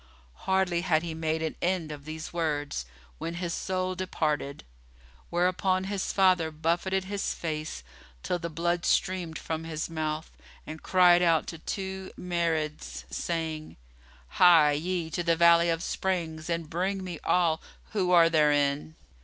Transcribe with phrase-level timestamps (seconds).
[0.49, 2.87] Hardly had he made an end of these words,
[3.19, 4.63] when his soul departed;
[5.29, 7.83] whereupon his father buffeted his face,
[8.23, 10.31] till the blood streamed from his mouth,
[10.65, 13.77] and cried out to two Marids, saying,
[14.27, 17.61] "Hie ye to the Valley of Springs and bring me all
[17.91, 18.95] who are therein."